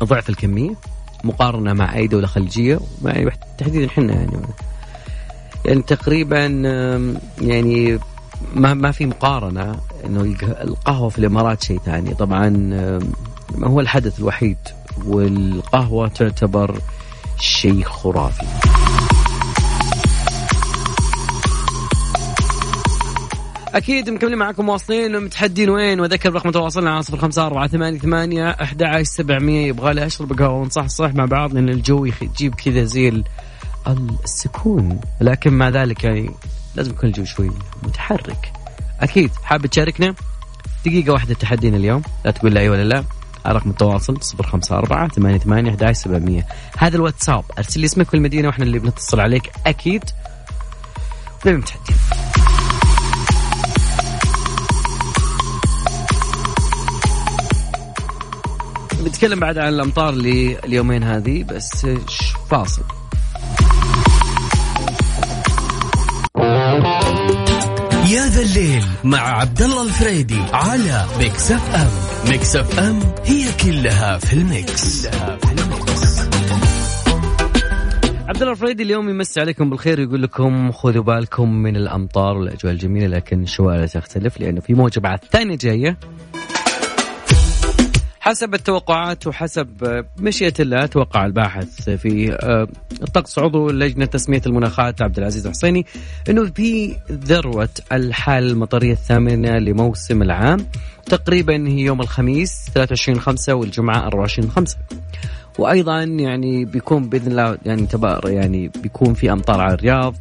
ضعف 0.04 0.30
الكمية 0.30 0.76
مقارنة 1.24 1.74
مع 1.74 1.96
أي 1.96 2.08
دولة 2.08 2.28
خليجية. 2.28 2.80
يعني 3.06 3.32
تحديدا 3.58 3.88
إحنا 3.88 4.14
يعني. 4.14 4.38
يعني 5.66 5.82
تقريبا 5.82 6.46
يعني 7.42 8.00
ما 8.56 8.74
ما 8.74 8.92
في 8.92 9.06
مقارنة 9.06 9.80
إنه 10.06 10.36
القهوة 10.42 11.10
في 11.10 11.20
الإمارات 11.20 11.64
شيء 11.64 11.80
ثاني. 11.86 12.14
طبعا 12.14 12.50
ما 13.56 13.68
هو 13.68 13.80
الحدث 13.80 14.20
الوحيد 14.20 14.58
والقهوة 15.06 16.08
تعتبر 16.08 16.80
شيء 17.40 17.84
خرافي. 17.84 18.75
أكيد 23.76 24.10
مكملين 24.10 24.38
معكم 24.38 24.70
واصلين 24.70 25.16
ومتحدين 25.16 25.70
وين؟ 25.70 26.00
وأذكر 26.00 26.34
رقم 26.34 26.52
تواصلنا 26.52 26.92
على 26.92 27.04
صفر 27.04 27.18
خمسة 27.18 27.46
أربعة 27.46 27.68
ثمانية 27.68 28.00
ثمانية 28.00 28.50
أحد 28.50 28.84
عشر 28.84 29.04
سبعمية. 29.04 29.68
يبغى 29.68 29.94
لي 29.94 30.06
أشرب 30.06 30.40
قهوة 30.40 30.62
ونصحصح 30.62 31.14
مع 31.14 31.26
بعض 31.26 31.54
لأن 31.54 31.70
الجو 31.70 32.06
يجيب 32.06 32.56
كذا 32.56 32.84
زي 32.84 33.24
السكون. 34.24 35.00
لكن 35.22 35.54
مع 35.54 35.70
ذلك 35.70 36.04
يعني 36.04 36.32
لازم 36.76 36.92
يكون 36.92 37.10
الجو 37.10 37.26
شوي 37.26 37.52
متحرك. 37.84 38.54
أكيد 39.02 39.32
حاب 39.44 39.66
تشاركنا؟ 39.66 40.16
دقيقة 40.86 41.14
واحدة 41.14 41.34
تحدينا 41.34 41.78
اليوم. 41.78 42.02
لا 42.26 42.32
تقول 42.32 42.54
لا 42.54 42.62
إي 42.62 42.70
ولا 42.70 42.84
لا. 42.84 43.04
على 43.46 43.58
رقم 43.58 43.70
التواصل 43.70 44.18
054 44.40 45.10
88 45.10 45.68
11 45.68 45.94
700 45.94 46.44
هذا 46.78 46.96
الواتساب. 46.96 47.44
ارسل 47.58 47.80
لي 47.80 47.86
اسمك 47.86 48.14
والمدينة 48.14 48.48
وإحنا 48.48 48.66
اللي 48.66 48.80
بنتصل 48.80 49.20
عليك. 49.20 49.52
أكيد. 49.66 50.04
ونبي 51.46 51.58
متحدين. 51.58 52.25
بنتكلم 59.06 59.40
بعد 59.40 59.58
عن 59.58 59.74
الأمطار 59.74 60.10
اللي 60.10 60.60
اليومين 60.66 61.04
هذه 61.04 61.44
بس 61.44 61.88
فاصل؟ 62.50 62.82
يا 68.12 68.28
ذا 68.28 68.42
الليل 68.42 68.84
مع 69.04 69.20
عبد 69.20 69.62
الله 69.62 69.84
الفريدي 69.84 70.40
على 70.54 71.06
Mix 71.20 71.52
FM. 71.52 71.88
Mix 72.32 72.56
FM 72.56 73.00
هي 73.26 73.46
كلها 73.64 74.18
في 74.18 74.34
ال 74.34 74.49
mix, 74.49 75.08
كلها 75.08 75.38
في 75.38 75.52
ال 75.52 75.65
mix. 75.65 76.20
عبد 78.28 78.42
الله 78.42 78.52
الفريدي 78.52 78.84
اليوم 78.84 79.10
يمسي 79.10 79.40
عليكم 79.40 79.70
بالخير 79.70 80.00
يقول 80.00 80.24
لكم 80.24 80.72
خذوا 80.72 81.04
بالكم 81.04 81.54
من 81.54 81.76
الأمطار 81.76 82.38
والأجواء 82.38 82.74
الجميلة 82.74 83.08
لكن 83.08 83.44
الشوارع 83.44 83.86
تختلف 83.86 84.40
لأنه 84.40 84.62
في 84.62 84.74
موجة 84.74 85.00
بعد 85.00 85.20
ثانية 85.32 85.58
جاية. 85.58 85.98
حسب 88.26 88.54
التوقعات 88.54 89.28
وحسب 89.28 89.68
مشيئة 90.18 90.54
الله 90.60 90.86
توقع 90.86 91.26
الباحث 91.26 91.90
في 91.90 92.34
آه، 92.34 92.68
الطقس 93.02 93.40
عضو 93.40 93.70
لجنة 93.70 94.06
تسمية 94.06 94.42
المناخات 94.46 95.02
عبد 95.02 95.18
العزيز 95.18 95.46
الحسيني 95.46 95.86
إنه 96.30 96.46
في 96.46 96.96
ذروة 97.12 97.70
الحالة 97.92 98.48
المطرية 98.48 98.92
الثامنة 98.92 99.58
لموسم 99.58 100.22
العام 100.22 100.66
تقريبا 101.06 101.68
هي 101.68 101.80
يوم 101.80 102.02
الخميس 102.02 102.70
23 102.74 103.20
5 103.20 103.54
والجمعة 103.54 104.08
24 104.08 104.50
5 104.50 104.78
وأيضا 105.60 106.04
يعني 106.04 106.66
بيكون 106.66 107.10
بإذن 107.10 107.32
الله 107.32 107.58
يعني 107.66 107.86
تبار 107.86 108.30
يعني 108.30 108.68
بيكون 108.68 109.14
في 109.14 109.32
أمطار 109.32 109.62
على 109.62 109.74
الرياض 109.74 110.16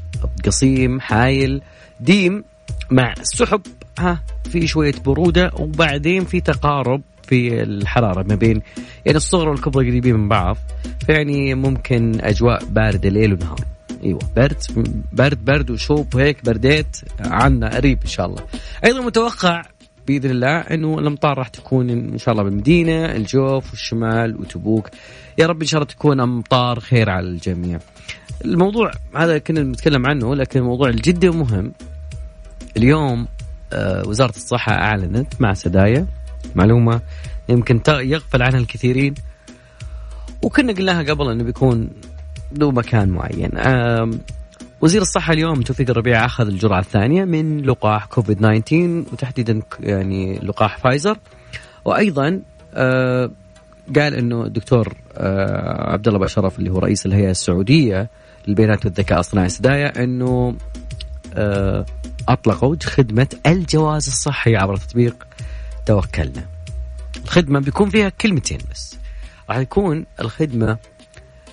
قصيم 0.45 1.01
حايل 1.01 1.63
ديم 2.01 2.45
مع 2.91 3.15
السحب 3.21 3.61
ها 3.99 4.23
في 4.45 4.67
شوية 4.67 4.95
برودة 5.05 5.51
وبعدين 5.59 6.25
في 6.25 6.41
تقارب 6.41 7.03
في 7.23 7.63
الحرارة 7.63 8.23
ما 8.23 8.35
بين 8.35 8.63
يعني 9.05 9.17
الصغر 9.17 9.49
والكبرى 9.49 9.91
قريبين 9.91 10.15
من 10.15 10.29
بعض 10.29 10.57
فيعني 11.07 11.55
ممكن 11.55 12.21
أجواء 12.21 12.65
باردة 12.65 13.09
ليل 13.09 13.33
ونهار. 13.33 13.61
أيوه 14.05 14.21
برد 14.37 14.63
برد 15.13 15.45
برد 15.45 15.71
وشوب 15.71 16.15
وهيك 16.15 16.45
برديت 16.45 16.97
عنا 17.21 17.77
قريب 17.77 17.99
إن 18.03 18.09
شاء 18.09 18.27
الله. 18.27 18.43
أيضا 18.85 19.01
متوقع 19.01 19.63
بإذن 20.07 20.31
الله 20.31 20.59
إنه 20.59 20.99
الأمطار 20.99 21.39
راح 21.39 21.49
تكون 21.49 21.91
إن 21.91 22.19
شاء 22.19 22.33
الله 22.33 22.45
بالمدينة 22.45 23.05
الجوف 23.05 23.71
والشمال 23.71 24.41
وتبوك. 24.41 24.89
يا 25.39 25.47
رب 25.47 25.61
إن 25.61 25.67
شاء 25.67 25.81
الله 25.83 25.93
تكون 25.93 26.21
أمطار 26.21 26.81
خير 26.81 27.11
على 27.11 27.27
الجميع. 27.27 27.79
الموضوع 28.45 28.91
هذا 29.17 29.39
كنا 29.39 29.63
نتكلم 29.63 30.07
عنه 30.07 30.35
لكن 30.35 30.61
الموضوع 30.61 30.89
الجدا 30.89 31.31
مهم. 31.31 31.73
اليوم 32.77 33.27
آه، 33.75 34.09
وزارة 34.09 34.37
الصحة 34.37 34.73
أعلنت 34.73 35.41
مع 35.41 35.55
سدايا 35.55 36.07
معلومة 36.55 37.01
يمكن 37.49 37.81
يغفل 37.89 38.43
عنها 38.43 38.61
الكثيرين. 38.61 39.15
وكنا 40.43 40.73
قلناها 40.73 41.03
قبل 41.03 41.31
إنه 41.31 41.45
بيكون 41.45 41.91
ذو 42.59 42.71
مكان 42.71 43.09
معين. 43.09 43.51
وزير 44.81 45.03
الصحة 45.03 45.33
اليوم 45.33 45.63
توفيق 45.63 45.91
الربيع 45.91 46.25
أخذ 46.25 46.47
الجرعة 46.47 46.81
الثانية 46.81 47.25
من 47.25 47.61
لقاح 47.61 48.07
كوفيد 48.07 48.39
19 48.39 49.05
وتحديدا 49.13 49.63
يعني 49.81 50.39
لقاح 50.39 50.79
فايزر. 50.79 51.19
وأيضا 51.85 52.41
آه، 52.75 53.31
قال 53.97 54.15
إنه 54.15 54.45
الدكتور 54.45 54.95
آه، 55.17 55.93
عبد 55.93 56.09
الله 56.09 56.19
بشرف 56.21 56.59
اللي 56.59 56.71
هو 56.71 56.79
رئيس 56.79 57.07
الهيئة 57.07 57.31
السعودية 57.31 58.11
للبيانات 58.49 58.85
والذكاء 58.85 59.15
الاصطناعي 59.19 59.49
سدايا 59.49 60.05
إنه 60.05 60.55
اطلقوا 62.29 62.77
خدمة 62.85 63.29
الجواز 63.47 64.07
الصحي 64.07 64.57
عبر 64.57 64.77
تطبيق 64.77 65.27
توكلنا. 65.87 66.47
الخدمة 67.25 67.61
بيكون 67.61 67.91
فيها 67.91 68.09
كلمتين 68.09 68.59
بس. 68.71 68.97
راح 69.51 69.57
يكون 69.57 70.07
الخدمة 70.21 70.79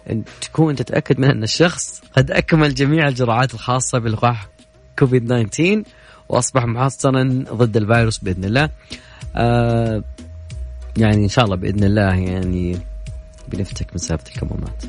أن 0.09 0.23
تكون 0.41 0.75
تتأكد 0.75 1.19
من 1.19 1.29
أن 1.29 1.43
الشخص 1.43 2.01
قد 2.17 2.31
أكمل 2.31 2.73
جميع 2.73 3.07
الجرعات 3.07 3.53
الخاصة 3.53 3.99
بلقاح 3.99 4.47
كوفيد 4.99 5.27
19 5.27 5.83
وأصبح 6.29 6.65
محصنا 6.65 7.45
ضد 7.53 7.77
الفيروس 7.77 8.17
بإذن 8.17 8.45
الله. 8.45 8.69
آه 9.35 10.03
يعني 10.97 11.23
إن 11.23 11.29
شاء 11.29 11.45
الله 11.45 11.55
بإذن 11.55 11.83
الله 11.83 12.15
يعني 12.15 12.77
بنفتك 13.47 13.87
من 13.91 13.97
سالفة 13.97 14.23
الكمامات 14.27 14.83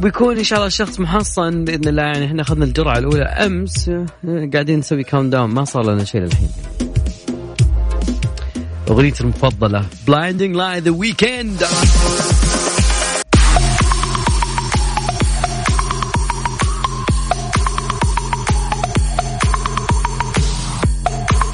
بيكون 0.00 0.38
إن 0.38 0.44
شاء 0.44 0.56
الله 0.56 0.66
الشخص 0.66 1.00
محصن 1.00 1.64
بإذن 1.64 1.88
الله. 1.88 2.02
يعني 2.02 2.26
إحنا 2.26 2.42
أخذنا 2.42 2.64
الجرعة 2.64 2.98
الأولى. 2.98 3.24
أمس 3.24 3.88
آه، 3.88 4.06
قاعدين 4.52 4.78
نسوي 4.78 5.04
count 5.04 5.32
down 5.32 5.50
ما 5.50 5.64
صار 5.64 5.82
لنا 5.92 6.04
شيء 6.04 6.20
للحين. 6.20 6.48
اغنيتي 8.90 9.24
المفضلة. 9.24 9.84
Blinding 10.06 10.56
Lights 10.56 10.84
The 10.84 10.90
Weeknd 10.90 11.64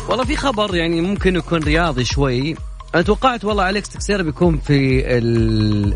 والله 0.08 0.24
في 0.24 0.36
خبر 0.36 0.76
يعني 0.76 1.00
ممكن 1.00 1.36
يكون 1.36 1.62
رياضي 1.62 2.04
شوي. 2.04 2.56
أنا 2.94 3.02
توقعت 3.02 3.44
والله 3.44 3.70
أليكس 3.70 3.88
تكسير 3.88 4.22
بيكون 4.22 4.58
في 4.58 5.00
ال 5.18 5.26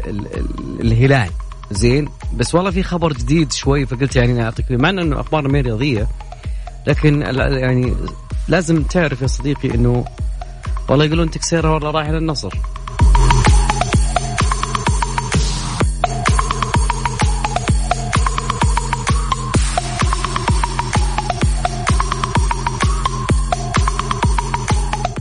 ال 0.08 0.26
ال 0.36 0.80
الهلال. 0.80 1.30
زين. 1.70 2.08
بس 2.36 2.54
والله 2.54 2.70
في 2.70 2.82
خبر 2.82 3.12
جديد 3.12 3.52
شوي 3.52 3.86
فقلت 3.86 4.16
يعني 4.16 4.42
أعطيك 4.44 4.70
مع 4.70 4.90
إنه 4.90 5.20
أخبار 5.20 5.48
ما 5.48 5.60
رياضية 5.60 6.08
لكن 6.86 7.22
يعني 7.38 7.94
لازم 8.48 8.82
تعرف 8.82 9.22
يا 9.22 9.26
صديقي 9.26 9.74
إنه 9.74 10.04
والله 10.88 11.04
يقولون 11.04 11.30
تكسيرة 11.30 11.74
والله 11.74 11.90
رايح 11.90 12.08
للنصر. 12.10 12.54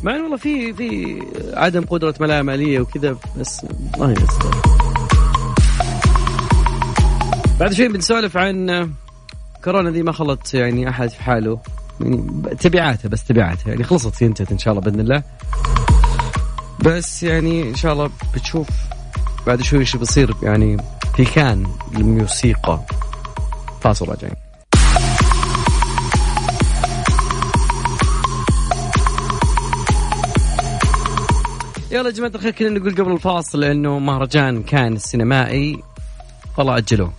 مع 0.03 0.15
إنه 0.15 0.24
والله 0.24 0.38
في 0.38 0.74
في 0.74 1.22
عدم 1.53 1.86
قدرة 1.86 2.15
ملاءه 2.20 2.41
مالية 2.41 2.79
وكذا 2.79 3.18
بس 3.39 3.65
الله 3.96 4.12
يستر 4.12 4.88
بعد 7.60 7.74
شوي 7.74 7.88
بنسولف 7.88 8.38
عن 8.38 8.89
كورونا 9.63 9.89
ذي 9.89 10.04
ما 10.04 10.12
خلت 10.12 10.54
يعني 10.54 10.89
أحد 10.89 11.10
في 11.10 11.24
حاله. 11.24 11.60
يعني 12.01 12.56
تبعاتها 12.60 13.10
بس 13.10 13.24
تبعاتها 13.24 13.70
يعني 13.70 13.84
خلصت 13.84 14.24
انتهت 14.24 14.51
إن 14.51 14.58
شاء 14.58 14.74
الله 14.74 14.84
بإذن 14.84 15.00
الله. 15.00 15.24
بس 16.86 17.24
يعني 17.24 17.70
إن 17.70 17.75
شاء 17.75 17.94
الله 17.94 18.10
بتشوف 18.36 18.68
بعد 19.48 19.62
شوي 19.62 19.80
إيش 19.80 19.96
بيصير 19.96 20.36
يعني 20.44 20.78
في 21.16 21.25
كان 21.25 21.68
الموسيقى. 21.96 22.80
فاصل 23.82 24.10
راجعين. 24.10 24.36
يلا 31.92 32.06
يا 32.10 32.13
جماعة 32.13 32.32
الخير 32.36 32.51
كنا 32.51 32.70
نقول 32.70 32.96
قبل 32.96 33.12
الفاصل 33.12 33.63
إنه 33.63 34.00
مهرجان 34.00 34.63
كان 34.63 34.94
السينمائي. 34.94 35.84
والله 36.58 36.78
اجلوه 36.78 37.13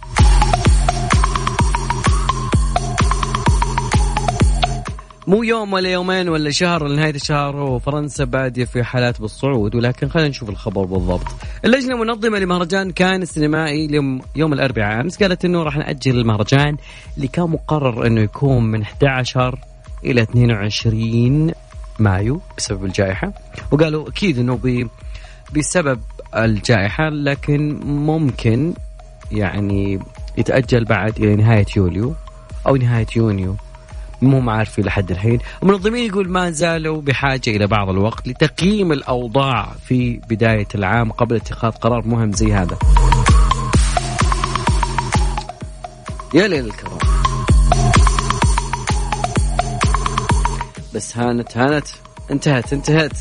مو 5.31 5.43
يوم 5.43 5.73
ولا 5.73 5.91
يومين 5.91 6.29
ولا 6.29 6.51
شهر 6.51 6.85
ولا 6.85 6.97
نهايه 6.97 7.15
الشهر 7.15 7.57
وفرنسا 7.57 8.25
باديه 8.25 8.65
في 8.65 8.85
حالات 8.85 9.21
بالصعود 9.21 9.75
ولكن 9.75 10.09
خلينا 10.09 10.29
نشوف 10.29 10.49
الخبر 10.49 10.85
بالضبط. 10.85 11.27
اللجنة 11.65 11.95
المنظمة 11.95 12.39
لمهرجان 12.39 12.91
كان 12.91 13.23
السينمائي 13.23 13.87
اليوم 13.87 14.21
يوم 14.37 14.53
الأربعاء 14.53 15.01
أمس 15.01 15.23
قالت 15.23 15.45
إنه 15.45 15.63
راح 15.63 15.77
نأجل 15.77 16.19
المهرجان 16.19 16.77
اللي 17.17 17.29
كان 17.29 17.45
مقرر 17.45 18.07
إنه 18.07 18.21
يكون 18.21 18.65
من 18.65 18.83
11 18.83 19.59
إلى 20.05 20.23
22 20.23 21.53
مايو 21.99 22.41
بسبب 22.59 22.85
الجائحة 22.85 23.33
وقالوا 23.71 24.09
أكيد 24.09 24.39
إنه 24.39 24.89
بسبب 25.57 26.01
الجائحة 26.37 27.09
لكن 27.09 27.81
ممكن 27.85 28.75
يعني 29.33 30.01
يتأجل 30.39 30.85
بعد 30.85 31.17
إلى 31.17 31.37
نهاية 31.37 31.67
يوليو 31.77 32.15
أو 32.67 32.77
نهاية 32.77 33.07
يونيو 33.17 33.57
مو 34.23 34.51
عارفين 34.51 34.85
لحد 34.85 35.11
الحين. 35.11 35.39
المنظمين 35.63 36.07
يقول 36.07 36.29
ما 36.29 36.51
زالوا 36.51 37.03
بحاجة 37.03 37.43
إلى 37.49 37.67
بعض 37.67 37.89
الوقت 37.89 38.29
لتقييم 38.29 38.93
الأوضاع 38.93 39.73
في 39.85 40.21
بداية 40.31 40.69
العام 40.75 41.13
قبل 41.13 41.37
اتخاذ 41.37 41.71
قرار 41.71 42.07
مهم 42.07 42.33
زي 42.33 42.53
هذا. 42.53 42.79
يا 46.35 46.49
ليل 46.49 46.65
الكرام. 46.65 46.99
بس 50.95 51.17
هانت 51.17 51.57
هانت. 51.57 51.87
انتهت 52.31 52.73
انتهت. 52.73 53.13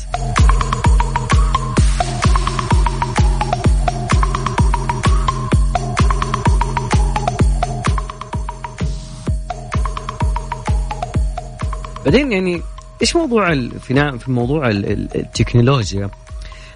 بعدين 12.10 12.32
يعني 12.32 12.62
إيش 13.00 13.16
موضوع 13.16 13.54
في 13.54 14.18
في 14.18 14.30
موضوع 14.30 14.68
التكنولوجيا؟ 14.68 16.10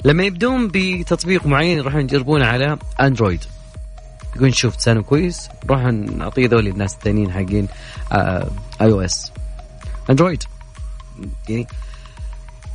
لما 0.05 0.23
يبدون 0.23 0.71
بتطبيق 0.73 1.47
معين 1.47 1.79
يروحون 1.79 2.01
يجربونه 2.01 2.47
على 2.47 2.79
اندرويد 3.01 3.45
يقول 4.37 4.55
شوف 4.55 4.77
تسانو 4.77 5.03
كويس 5.03 5.49
نروح 5.65 5.81
نعطيه 5.83 6.49
ذولي 6.49 6.71
الناس 6.71 6.95
الثانيين 6.95 7.33
حقين 7.33 7.69
آه، 8.13 8.49
iOS 8.81 9.33
Android 10.11 10.43
يعني 11.49 11.67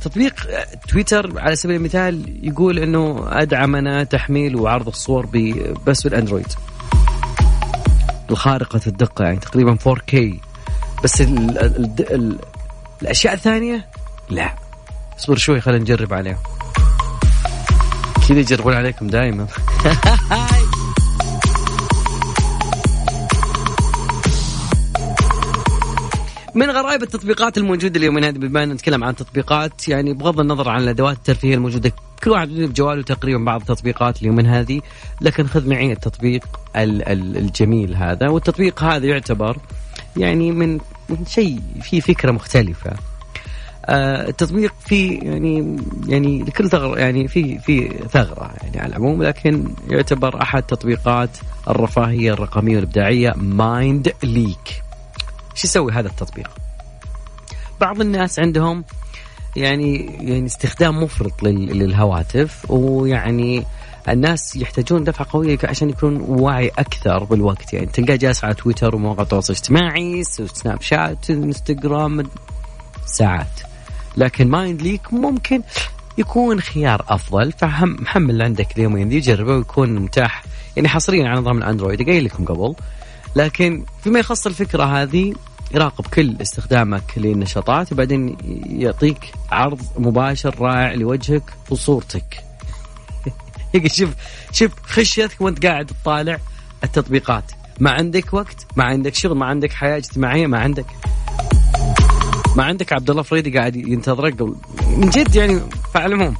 تطبيق 0.00 0.34
تويتر 0.88 1.38
على 1.38 1.56
سبيل 1.56 1.76
المثال 1.76 2.38
يقول 2.46 2.78
إنه 2.78 3.26
ادعمنا 3.28 4.04
تحميل 4.04 4.56
وعرض 4.56 4.88
الصور 4.88 5.26
بس 5.86 6.02
بال 6.02 6.12
Android. 6.12 6.52
الخارقة 8.30 8.80
الدقة 8.86 9.24
يعني 9.24 9.36
تقريبا 9.36 9.76
4K 9.76 10.16
بس 11.04 11.22
الأشياء 13.02 13.34
الثانية؟ 13.34 13.86
لا. 14.30 14.54
اصبر 15.18 15.36
شوي 15.36 15.60
خلينا 15.60 15.82
نجرب 15.82 16.14
عليهم. 16.14 16.38
كذا 18.28 18.38
يجربون 18.38 18.74
عليكم 18.74 19.06
دائما 19.06 19.46
من 26.54 26.70
غرائب 26.70 27.02
التطبيقات 27.02 27.58
الموجودة 27.58 28.00
اليومين 28.00 28.24
هذه 28.24 28.38
بما 28.38 28.64
نتكلم 28.64 29.04
عن 29.04 29.16
تطبيقات 29.16 29.88
يعني 29.88 30.12
بغض 30.12 30.40
النظر 30.40 30.68
عن 30.68 30.82
الأدوات 30.82 31.16
الترفيهية 31.16 31.54
الموجودة 31.54 31.92
كل 32.24 32.30
واحد 32.30 32.48
بجواله 32.48 33.02
تقريبا 33.02 33.44
بعض 33.44 33.60
التطبيقات 33.60 34.22
اليومين 34.22 34.46
هذه. 34.46 34.80
لكن 35.20 35.46
خذ 35.46 35.68
معي 35.68 35.92
التطبيق 35.92 36.44
الجميل 36.76 37.94
هذا. 37.94 38.28
والتطبيق 38.28 38.82
هذا 38.82 39.06
يعتبر 39.06 39.56
يعني 40.16 40.52
من 40.52 40.78
من 41.08 41.26
شيء 41.26 41.60
في 41.82 42.00
فكرة 42.00 42.32
مختلفة 42.32 42.92
آه 43.86 44.28
التطبيق 44.28 44.74
في 44.86 45.14
يعني 45.14 45.76
يعني 46.08 46.42
لكل 46.42 46.70
ثغرة 46.70 46.98
يعني 46.98 47.28
في 47.28 47.58
في 47.58 47.88
ثغرة 48.12 48.50
يعني 48.62 48.80
على 48.80 48.90
العموم 48.90 49.22
لكن 49.22 49.74
يعتبر 49.88 50.42
أحد 50.42 50.62
تطبيقات 50.62 51.30
الرفاهية 51.68 52.32
الرقمية 52.32 52.76
والإبداعية 52.76 53.32
Mind 53.36 54.12
Leak. 54.22 54.82
شو 55.54 55.66
يسوي 55.66 55.92
هذا 55.92 56.08
التطبيق؟ 56.08 56.50
بعض 57.80 58.00
الناس 58.00 58.38
عندهم 58.38 58.84
يعني 59.56 59.96
يعني 60.20 60.46
استخدام 60.46 61.02
مفرط 61.02 61.42
للهواتف 61.42 62.70
ويعني 62.70 63.64
الناس 64.08 64.56
يحتاجون 64.56 65.04
دفعة 65.04 65.26
قوية 65.30 65.58
عشان 65.64 65.90
يكون 65.90 66.16
واعي 66.20 66.68
أكثر 66.68 67.24
بالوقت. 67.24 67.72
يعني 67.72 67.86
تلقاه 67.86 68.16
جالس 68.16 68.44
على 68.44 68.54
تويتر 68.54 68.94
ومواقع 68.96 69.22
التواصل 69.22 69.52
الاجتماعي 69.52 70.24
Snapchat 70.24 71.30
Instagram 71.30 72.22
ساعات. 73.06 73.60
لكن 74.16 74.48
مايند 74.48 74.82
ليك 74.82 75.12
ممكن 75.12 75.62
يكون 76.18 76.60
خيار 76.60 77.04
أفضل. 77.08 77.52
فمحمل 77.52 78.42
عندك 78.42 78.78
اليومين 78.78 79.08
ذي 79.08 79.20
جربه 79.20 79.56
ويكون 79.56 79.94
متاح. 79.94 80.44
يعني 80.76 80.88
حصريا 80.88 81.28
على 81.28 81.40
نظام 81.40 81.58
الأندرويد 81.58 82.02
قايل 82.02 82.24
لكم 82.24 82.44
قبل. 82.44 82.74
لكن 83.36 83.84
فيما 84.04 84.18
يخص 84.18 84.46
الفكرة 84.46 84.84
هذه 84.84 85.34
يراقب 85.74 86.06
كل 86.06 86.36
استخدامك 86.42 87.02
للنشاطات 87.16 87.92
وبعدين 87.92 88.36
يعطيك 88.66 89.32
عرض 89.50 89.80
مباشر 89.98 90.54
رائع 90.60 90.94
لوجهك 90.94 91.42
وصورتك. 91.70 92.49
شوف 93.98 94.10
شوف 94.52 94.72
خشيتك 94.82 95.40
وانت 95.40 95.66
قاعد 95.66 95.86
تطالع 95.86 96.38
التطبيقات. 96.84 97.52
ما 97.80 97.90
عندك 97.90 98.34
وقت 98.34 98.66
ما 98.76 98.84
عندك 98.84 99.14
شغل 99.14 99.36
ما 99.36 99.46
عندك 99.46 99.72
حياة 99.72 99.96
اجتماعية 99.96 100.46
ما 100.46 100.58
عندك. 100.58 100.86
ما 102.56 102.64
عندك 102.64 102.92
عبد 102.92 103.10
الله 103.10 103.22
فريدي 103.22 103.58
قاعد 103.58 103.76
ينتظرك 103.76 104.42
من 104.96 105.10
جد 105.10 105.34
يعني 105.34 105.60
فعلمهم 105.94 106.36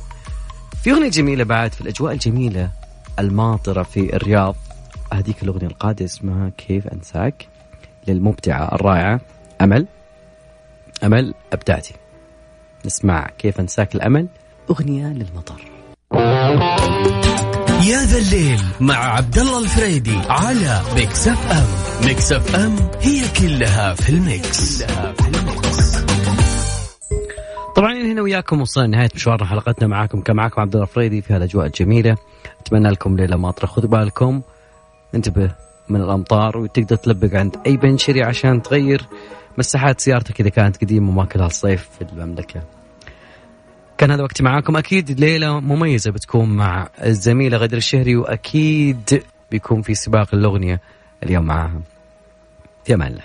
في 0.82 0.92
أغنية 0.92 1.08
جميلة 1.08 1.44
بعد 1.44 1.72
في 1.72 1.80
الأجواء 1.80 2.12
الجميلة 2.12 2.70
الماطرة 3.18 3.82
في 3.82 4.16
الرياض. 4.16 4.56
هذيك 5.12 5.42
الأغنية 5.42 5.66
القادمه 5.66 6.06
اسمها 6.06 6.52
كيف 6.58 6.86
أنساك؟ 6.86 7.48
للمبدعة 8.08 8.74
الرائعة 8.74 9.20
أمل. 9.60 9.86
أمل 11.04 11.34
ابدعتي 11.52 11.94
نسمع 12.86 13.26
كيف 13.38 13.60
أنساك 13.60 13.94
لأمل. 13.94 14.28
أغنية 14.70 15.06
للمطر. 15.06 15.60
ذا 17.96 18.18
الليل 18.18 18.60
مع 18.80 18.94
عبد 18.94 19.38
الله 19.38 19.58
الفريدي 19.58 20.16
على 20.28 20.80
Mix 20.96 21.28
FM 21.28 21.66
Mix 22.06 22.32
FM 22.32 22.76
هي 23.00 23.22
كلها 23.40 23.94
في 23.94 24.10
ال 24.10 24.25
mix, 24.25 24.82
كلها 24.82 25.12
في 25.12 25.28
ال 25.28 25.42
mix. 25.42 25.96
طبعا 27.76 27.92
هنا 27.92 28.22
وياكم 28.22 28.60
وصلنا 28.60 28.86
نهايه 28.86 29.08
مشوارنا 29.14 29.46
حلقتنا 29.46 29.88
معاكم 29.88 30.20
كان 30.20 30.36
معاكم 30.36 30.60
عبد 30.60 30.74
الله 30.74 30.86
الفريدي 30.86 31.22
في 31.22 31.32
هالأجواء 31.32 31.66
الجميلة 31.66 32.16
أتمنى 32.60 32.90
لكم 32.90 33.16
ليلة 33.16 33.36
ماطرة 33.36 33.66
خذوا 33.66 33.90
بالكم 33.90 34.42
انتبه 35.14 35.50
من 35.88 36.00
الأمطار 36.00 36.58
وتقدر 36.58 36.96
تلبق 36.96 37.34
عند 37.34 37.56
أي 37.66 37.76
بنشري 37.76 38.22
عشان 38.22 38.62
تغير 38.62 39.06
مساحات 39.58 40.00
سيارتك 40.00 40.40
إذا 40.40 40.48
كانت 40.48 40.76
قديمة 40.76 41.08
وماكلها 41.08 41.46
الصيف 41.46 41.88
في 41.98 42.04
المملكة. 42.12 42.62
كان 44.00 44.10
هذا 44.10 44.22
وقتي 44.22 44.42
معاكم 44.42 44.76
أكيد 44.76 45.20
ليله 45.20 45.60
مميزة 45.60 46.10
بتكون 46.10 46.56
مع 46.56 46.88
الزميلة 47.04 47.58
غدير 47.58 47.76
الشهري 47.76 48.16
وأكيد 48.16 49.22
بيكون 49.50 49.82
في 49.82 49.94
سباق 49.94 50.34
الأغنية 50.34 50.80
اليوم 51.22 51.44
معاها. 51.44 51.80
في 52.84 52.94
أمان 52.94 53.12
الله. 53.12 53.22